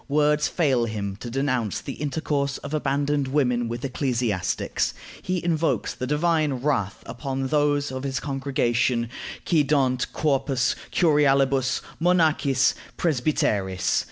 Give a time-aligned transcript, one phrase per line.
[0.09, 6.07] Words fail him to denounce the intercourse of abandoned women with ecclesiastics; he invokes the
[6.07, 9.09] divine wrath upon those of his congregation
[9.45, 13.99] quæ dant corpus curialibus, monachis, presbyteris.